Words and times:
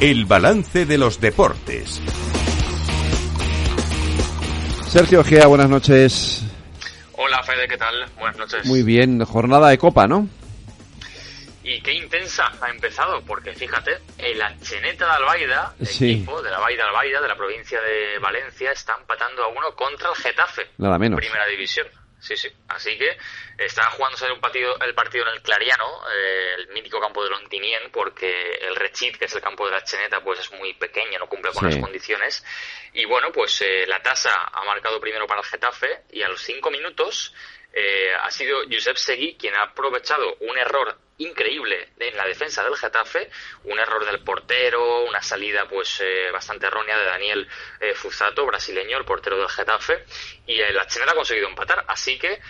El 0.00 0.26
balance 0.26 0.86
de 0.86 0.96
los 0.98 1.20
deportes. 1.20 2.00
Sergio 4.88 5.24
Gea, 5.24 5.46
buenas 5.46 5.68
noches. 5.68 6.42
Hola 7.14 7.42
Fede, 7.42 7.66
¿qué 7.68 7.76
tal? 7.76 8.06
Buenas 8.16 8.36
noches. 8.36 8.64
Muy 8.66 8.82
bien, 8.82 9.22
jornada 9.24 9.68
de 9.70 9.78
Copa, 9.78 10.06
¿no? 10.06 10.28
Y 11.64 11.82
qué 11.82 11.92
intensa 11.92 12.44
ha 12.62 12.70
empezado, 12.70 13.20
porque 13.26 13.52
fíjate, 13.54 13.98
el 14.18 14.40
Acheneta 14.40 15.04
de 15.04 15.10
Albaida, 15.12 15.74
Sí. 15.82 16.12
equipo 16.12 16.40
de 16.42 16.50
la 16.50 16.60
Baida 16.60 16.84
Albaida, 16.88 17.20
de 17.20 17.28
la 17.28 17.36
provincia 17.36 17.78
de 17.80 18.18
Valencia, 18.20 18.70
está 18.72 18.94
empatando 18.98 19.42
a 19.42 19.48
uno 19.48 19.74
contra 19.76 20.08
el 20.08 20.14
Getafe. 20.16 20.62
Nada 20.78 20.98
menos. 20.98 21.18
Primera 21.20 21.46
división. 21.46 21.86
Sí, 22.20 22.36
sí. 22.36 22.48
Así 22.68 22.98
que 22.98 23.16
está 23.58 23.90
jugándose 23.92 24.26
el 24.26 24.40
partido, 24.40 24.76
el 24.80 24.94
partido 24.94 25.26
en 25.26 25.34
el 25.34 25.42
Clariano, 25.42 26.00
eh, 26.12 26.54
el 26.58 26.68
mítico 26.68 27.00
campo 27.00 27.22
de 27.22 27.30
Lontinien, 27.30 27.90
porque 27.92 28.54
el 28.60 28.74
Rechit, 28.76 29.16
que 29.16 29.26
es 29.26 29.34
el 29.34 29.40
campo 29.40 29.64
de 29.66 29.72
la 29.72 29.84
Cheneta, 29.84 30.20
pues 30.22 30.40
es 30.40 30.50
muy 30.52 30.74
pequeño, 30.74 31.18
no 31.18 31.28
cumple 31.28 31.52
con 31.52 31.60
Sí. 31.70 31.74
las 31.76 31.82
condiciones. 31.84 32.44
Y 32.94 33.04
bueno, 33.04 33.30
pues 33.32 33.60
eh, 33.62 33.86
la 33.86 34.02
tasa 34.02 34.32
ha 34.52 34.64
marcado 34.64 35.00
primero 35.00 35.26
para 35.26 35.40
el 35.40 35.46
Getafe 35.46 36.02
y 36.10 36.22
a 36.22 36.28
los 36.28 36.42
cinco 36.42 36.70
minutos 36.70 37.32
eh, 37.72 38.12
ha 38.20 38.30
sido 38.30 38.62
Josep 38.70 38.96
Seguí 38.96 39.36
quien 39.36 39.54
ha 39.54 39.62
aprovechado 39.64 40.36
un 40.40 40.56
error 40.58 40.98
increíble 41.18 41.90
en 41.98 42.16
la 42.16 42.26
defensa 42.26 42.62
del 42.62 42.76
Getafe, 42.76 43.30
un 43.64 43.78
error 43.78 44.04
del 44.04 44.20
portero, 44.20 45.04
una 45.04 45.22
salida 45.22 45.68
pues 45.68 46.00
eh, 46.00 46.30
bastante 46.32 46.66
errónea 46.66 46.96
de 46.96 47.04
Daniel 47.04 47.48
eh, 47.80 47.94
Fuzato, 47.94 48.46
brasileño, 48.46 48.98
el 48.98 49.04
portero 49.04 49.36
del 49.38 49.48
Getafe, 49.48 50.04
y 50.46 50.60
el 50.60 50.78
Cheneta 50.86 51.12
ha 51.12 51.16
conseguido 51.16 51.48
empatar, 51.48 51.84
así 51.88 52.18
que 52.18 52.40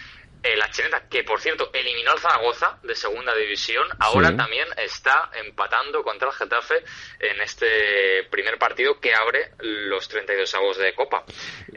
el 0.42 0.60
Cheneta, 0.70 1.09
que 1.09 1.24
por 1.24 1.41
cierto 1.41 1.70
eliminó 1.73 2.12
al 2.12 2.19
Zaragoza 2.20 2.78
de 2.83 2.95
segunda 2.95 3.34
división, 3.34 3.87
ahora 3.98 4.28
Sí. 4.30 4.37
también 4.37 4.69
está 4.77 5.30
empatando 5.34 6.02
contra 6.02 6.28
el 6.28 6.34
Getafe 6.34 6.84
en 7.20 7.41
este 7.41 8.25
primer 8.31 8.59
partido 8.59 9.00
que 9.00 9.14
abre 9.14 9.50
los 9.61 10.09
32 10.09 10.55
avos 10.55 10.77
de 10.78 10.94
Copa. 10.94 11.25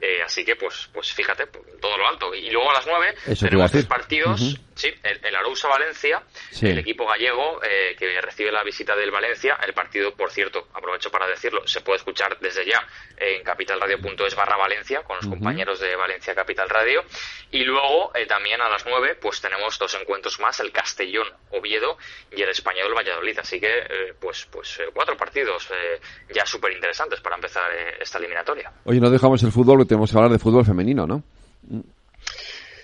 Eh, 0.02 0.22
así 0.24 0.44
que, 0.46 0.56
pues, 0.56 0.90
pues 0.94 1.12
fíjate, 1.14 1.48
todo 1.80 1.98
lo 1.98 2.08
alto. 2.08 2.34
Y 2.34 2.50
luego 2.50 2.70
a 2.72 2.74
las 2.74 2.88
9 2.88 3.16
Eso 3.28 3.46
tenemos 3.46 3.72
tres 3.72 3.86
partidos. 3.86 4.40
Sí, 4.76 4.92
el, 5.04 5.24
el 5.24 5.36
Arousa 5.36 5.68
Valencia, 5.68 6.24
Sí. 6.52 6.68
el 6.68 6.80
equipo 6.80 7.06
gallego 7.06 7.62
eh, 7.64 7.96
que 8.00 8.20
recibe 8.22 8.52
la 8.52 8.64
visita 8.64 8.96
del 8.96 9.12
Valencia. 9.12 9.58
El 9.66 9.74
partido, 9.74 10.16
por 10.16 10.32
cierto, 10.32 10.68
aprovecho 10.74 11.12
para 11.12 11.28
decirlo, 11.28 11.68
se 11.68 11.82
puede 11.82 11.98
escuchar 11.98 12.40
desde 12.40 12.66
ya 12.66 12.86
en 13.18 13.44
capitalradio.es 13.44 14.36
barra 14.36 14.58
Valencia 14.58 15.04
con 15.04 15.18
los 15.18 15.28
compañeros 15.28 15.80
de 15.80 15.96
Valencia 15.96 16.34
Capital 16.34 16.70
Radio. 16.70 17.04
Y 17.52 17.64
luego, 17.64 18.12
eh, 18.16 18.26
también 18.52 18.68
a 18.68 18.70
las 18.70 18.86
9, 18.86 19.18
pues 19.22 19.40
tenemos 19.40 19.78
dos 19.80 19.96
encuentros 20.00 20.40
más, 20.40 20.60
el 20.60 20.72
Castellón 20.72 21.28
Oviedo 21.52 21.98
y 22.36 22.42
el 22.42 22.50
Español 22.50 22.94
Valladolid. 22.96 23.38
Así 23.40 23.60
que, 23.60 23.68
eh, 23.68 24.14
pues, 24.20 24.48
pues 24.52 24.80
eh, 24.80 24.90
cuatro 24.94 25.16
partidos 25.16 25.70
eh, 25.72 26.00
ya 26.34 26.46
súper 26.46 26.74
interesantes 26.74 27.22
para 27.22 27.36
empezar 27.36 27.72
eh, 27.72 27.98
esta 28.02 28.18
eliminatoria. 28.18 28.72
Oye, 28.84 29.00
no 29.00 29.10
dejamos 29.10 29.42
el 29.44 29.52
fútbol, 29.52 29.88
tenemos 29.88 30.12
que 30.12 30.18
hablar 30.18 30.32
de 30.32 30.40
fútbol 30.40 30.66
femenino, 30.66 31.08
¿no? 31.08 31.24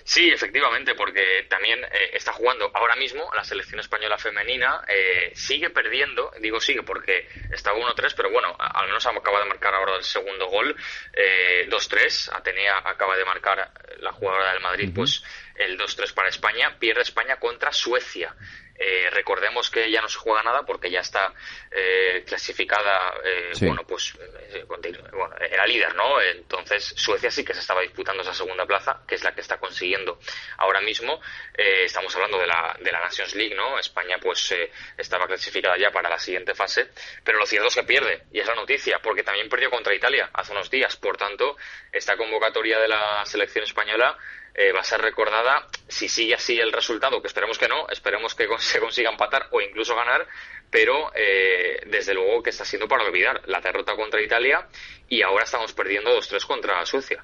Sí, 0.08 0.30
efectivamente, 0.30 0.94
porque 0.94 1.44
también 1.50 1.84
eh, 1.84 2.12
está 2.14 2.32
jugando 2.32 2.70
ahora 2.72 2.96
mismo 2.96 3.30
la 3.34 3.44
selección 3.44 3.78
española 3.78 4.16
femenina, 4.16 4.82
eh, 4.88 5.32
sigue 5.34 5.68
perdiendo, 5.68 6.32
digo 6.40 6.60
sigue 6.60 6.82
porque 6.82 7.28
está 7.52 7.74
1-3, 7.74 8.14
pero 8.16 8.30
bueno, 8.30 8.56
al 8.58 8.86
menos 8.86 9.04
acaba 9.06 9.40
de 9.40 9.50
marcar 9.50 9.74
ahora 9.74 9.96
el 9.96 10.02
segundo 10.02 10.46
gol, 10.46 10.74
eh, 11.12 11.68
2-3, 11.68 12.30
Atenea 12.34 12.78
acaba 12.86 13.18
de 13.18 13.26
marcar 13.26 13.70
la 13.98 14.10
jugadora 14.12 14.50
del 14.54 14.62
Madrid, 14.62 14.90
pues 14.94 15.22
el 15.56 15.76
2-3 15.76 16.14
para 16.14 16.30
España, 16.30 16.78
pierde 16.78 17.02
España 17.02 17.36
contra 17.36 17.70
Suecia. 17.70 18.34
Eh, 18.78 19.10
recordemos 19.10 19.70
que 19.70 19.90
ya 19.90 20.00
no 20.00 20.08
se 20.08 20.18
juega 20.18 20.42
nada 20.42 20.62
porque 20.64 20.90
ya 20.90 21.00
está 21.00 21.34
eh, 21.70 22.22
clasificada, 22.26 23.14
eh, 23.24 23.50
Sí. 23.52 23.66
bueno, 23.66 23.82
pues 23.86 24.14
eh, 24.52 24.64
bueno, 24.66 25.34
era 25.40 25.66
líder, 25.66 25.94
¿no? 25.94 26.20
Entonces 26.20 26.94
Suecia 26.96 27.30
sí 27.30 27.44
que 27.44 27.54
se 27.54 27.60
estaba 27.60 27.80
disputando 27.82 28.22
esa 28.22 28.34
segunda 28.34 28.64
plaza, 28.66 29.02
que 29.06 29.16
es 29.16 29.24
la 29.24 29.34
que 29.34 29.40
está 29.40 29.58
consiguiendo 29.58 30.18
ahora 30.58 30.80
mismo. 30.80 31.20
Eh, 31.56 31.84
estamos 31.84 32.14
hablando 32.14 32.38
de 32.38 32.46
la, 32.46 32.76
de 32.80 32.92
la 32.92 33.00
Nations 33.00 33.34
League, 33.34 33.54
¿no? 33.54 33.78
España 33.78 34.16
pues 34.20 34.52
eh, 34.52 34.70
estaba 34.96 35.26
clasificada 35.26 35.76
ya 35.76 35.90
para 35.90 36.08
la 36.08 36.18
siguiente 36.18 36.54
fase, 36.54 36.88
pero 37.24 37.38
lo 37.38 37.46
cierto 37.46 37.68
es 37.68 37.74
que 37.74 37.82
pierde, 37.84 38.24
y 38.32 38.40
es 38.40 38.46
la 38.46 38.54
noticia, 38.54 39.00
porque 39.02 39.22
también 39.22 39.48
perdió 39.48 39.70
contra 39.70 39.94
Italia 39.94 40.30
hace 40.32 40.52
unos 40.52 40.70
días. 40.70 40.96
Por 40.96 41.16
tanto, 41.16 41.56
esta 41.92 42.16
convocatoria 42.16 42.78
de 42.78 42.88
la 42.88 43.24
selección 43.26 43.64
española 43.64 44.16
eh, 44.58 44.72
va 44.72 44.80
a 44.80 44.84
ser 44.84 45.00
recordada 45.00 45.68
si 45.86 46.08
sigue 46.08 46.34
así 46.34 46.58
el 46.58 46.72
resultado, 46.72 47.22
que 47.22 47.28
esperemos 47.28 47.58
que 47.58 47.68
no, 47.68 47.88
esperemos 47.88 48.34
que 48.34 48.48
se 48.58 48.80
consiga 48.80 49.10
empatar 49.10 49.46
o 49.52 49.60
incluso 49.60 49.94
ganar, 49.94 50.26
pero 50.70 51.12
eh, 51.14 51.80
desde 51.86 52.14
luego 52.14 52.42
que 52.42 52.50
está 52.50 52.64
siendo 52.64 52.88
para 52.88 53.04
olvidar 53.04 53.40
la 53.46 53.60
derrota 53.60 53.94
contra 53.94 54.20
Italia 54.20 54.66
y 55.08 55.22
ahora 55.22 55.44
estamos 55.44 55.72
perdiendo 55.72 56.10
2-3 56.10 56.46
contra 56.46 56.84
Suecia. 56.84 57.22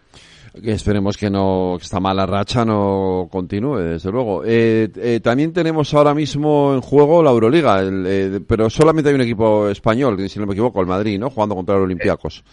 Esperemos 0.62 1.16
que 1.16 1.28
no 1.28 1.74
que 1.78 1.84
esta 1.84 1.98
mala 1.98 2.26
racha 2.26 2.64
no 2.64 3.28
continúe, 3.30 3.78
desde 3.78 4.12
luego. 4.12 4.44
Eh, 4.44 4.88
eh, 4.94 5.18
también 5.20 5.52
tenemos 5.52 5.92
ahora 5.94 6.14
mismo 6.14 6.74
en 6.74 6.80
juego 6.80 7.24
la 7.24 7.30
Euroliga, 7.30 7.80
el, 7.80 8.04
eh, 8.06 8.40
pero 8.46 8.70
solamente 8.70 9.08
hay 9.08 9.16
un 9.16 9.22
equipo 9.22 9.68
español, 9.68 10.28
si 10.28 10.38
no 10.38 10.46
me 10.46 10.52
equivoco, 10.52 10.80
el 10.80 10.86
Madrid, 10.86 11.18
¿no? 11.18 11.28
Jugando 11.30 11.56
contra 11.56 11.74
el 11.74 11.82
Olympiacos. 11.82 12.44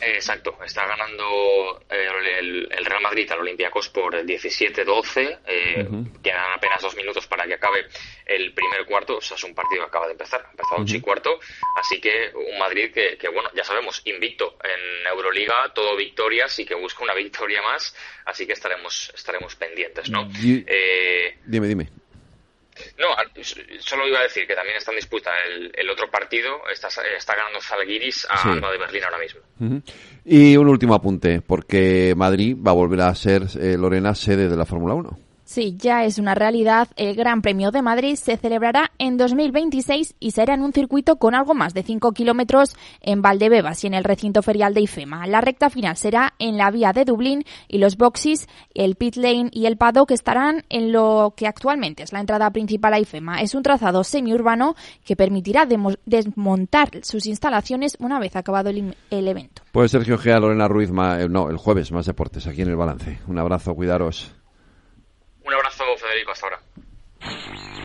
Eh, 0.00 0.14
Exacto, 0.14 0.58
está 0.64 0.86
ganando 0.86 1.80
eh, 1.90 2.08
el, 2.38 2.68
el 2.70 2.84
Real 2.84 3.02
Madrid 3.02 3.30
al 3.30 3.40
Olympiacos 3.40 3.88
por 3.88 4.14
17-12. 4.14 5.38
Eh, 5.46 5.88
Quedan 6.22 6.52
apenas 6.54 6.82
dos 6.82 6.94
minutos 6.96 7.26
para 7.26 7.46
que 7.46 7.54
acabe 7.54 7.86
el 8.26 8.52
primer 8.52 8.84
cuarto. 8.86 9.16
O 9.16 9.20
sea, 9.20 9.36
es 9.36 9.44
un 9.44 9.54
partido 9.54 9.82
que 9.82 9.88
acaba 9.88 10.06
de 10.06 10.12
empezar, 10.12 10.44
ha 10.46 10.50
empezado 10.50 10.82
a 10.82 10.84
y 10.86 11.00
cuarto. 11.00 11.38
Así 11.76 12.00
que 12.00 12.30
un 12.34 12.58
Madrid 12.58 12.92
que, 12.92 13.16
que, 13.16 13.28
bueno, 13.28 13.50
ya 13.54 13.64
sabemos, 13.64 14.02
invicto 14.04 14.56
en 14.62 15.06
Euroliga, 15.06 15.72
todo 15.74 15.96
victorias 15.96 16.58
y 16.58 16.66
que 16.66 16.74
busca 16.74 17.02
una 17.04 17.14
victoria 17.14 17.62
más. 17.62 17.94
Así 18.24 18.46
que 18.46 18.52
estaremos, 18.52 19.10
estaremos 19.14 19.54
pendientes, 19.56 20.10
¿no? 20.10 20.28
Eh, 20.42 21.38
Dime, 21.46 21.66
dime. 21.66 21.88
no, 22.98 23.17
solo 23.44 24.06
iba 24.06 24.20
a 24.20 24.22
decir 24.22 24.46
que 24.46 24.54
también 24.54 24.76
está 24.76 24.90
en 24.92 24.96
disputa 24.96 25.30
el, 25.46 25.70
el 25.74 25.90
otro 25.90 26.10
partido. 26.10 26.62
Está, 26.72 26.88
está 26.88 27.34
ganando 27.36 27.60
Zalgiris 27.60 28.26
a 28.30 28.36
Sí. 28.38 28.48
Alba 28.48 28.70
de 28.72 28.78
Berlín 28.78 29.04
ahora 29.04 29.18
mismo. 29.18 29.40
Y 30.24 30.56
un 30.56 30.68
último 30.68 30.94
apunte, 30.94 31.40
porque 31.40 32.14
Madrid 32.16 32.56
va 32.56 32.70
a 32.72 32.74
volver 32.74 33.00
a 33.02 33.14
ser, 33.14 33.42
eh, 33.60 33.76
Lorena, 33.78 34.14
sede 34.14 34.48
de 34.48 34.56
la 34.56 34.64
Fórmula 34.66 34.94
1. 34.94 35.27
Sí, 35.48 35.76
ya 35.78 36.04
es 36.04 36.18
una 36.18 36.34
realidad. 36.34 36.88
El 36.96 37.16
Gran 37.16 37.40
Premio 37.40 37.70
de 37.70 37.80
Madrid 37.80 38.16
se 38.16 38.36
celebrará 38.36 38.92
en 38.98 39.16
2026 39.16 40.16
y 40.20 40.32
será 40.32 40.52
en 40.52 40.60
un 40.60 40.74
circuito 40.74 41.16
con 41.16 41.34
algo 41.34 41.54
más 41.54 41.72
de 41.72 41.82
5 41.82 42.12
kilómetros 42.12 42.76
en 43.00 43.22
Valdebebas 43.22 43.82
y 43.82 43.86
en 43.86 43.94
el 43.94 44.04
recinto 44.04 44.42
ferial 44.42 44.74
de 44.74 44.82
IFEMA. 44.82 45.26
La 45.26 45.40
recta 45.40 45.70
final 45.70 45.96
será 45.96 46.34
en 46.38 46.58
la 46.58 46.70
vía 46.70 46.92
de 46.92 47.06
Dublín 47.06 47.44
y 47.66 47.78
los 47.78 47.96
boxes, 47.96 48.46
el 48.74 48.96
pit 48.96 49.16
lane 49.16 49.48
y 49.50 49.64
el 49.64 49.78
paddock 49.78 50.10
estarán 50.10 50.64
en 50.68 50.92
lo 50.92 51.32
que 51.34 51.46
actualmente 51.46 52.02
es 52.02 52.12
la 52.12 52.20
entrada 52.20 52.50
principal 52.50 52.92
a 52.92 53.00
IFEMA. 53.00 53.40
Es 53.40 53.54
un 53.54 53.62
trazado 53.62 54.04
semiurbano 54.04 54.76
que 55.02 55.16
permitirá 55.16 55.66
desmontar 56.04 56.90
sus 57.00 57.24
instalaciones 57.24 57.96
una 58.00 58.18
vez 58.18 58.36
acabado 58.36 58.68
el, 58.68 58.94
evento. 59.08 59.62
Pues 59.72 59.92
Sergio 59.92 60.18
Gea, 60.18 60.40
Lorena 60.40 60.68
Ruiz, 60.68 60.90
eh, 60.90 61.26
no, 61.30 61.48
el 61.48 61.56
jueves 61.56 61.90
más 61.90 62.04
deportes 62.04 62.46
aquí 62.46 62.60
en 62.60 62.68
el 62.68 62.76
balance. 62.76 63.20
Un 63.26 63.38
abrazo, 63.38 63.74
cuidaros. 63.74 64.34
Un 66.18 66.47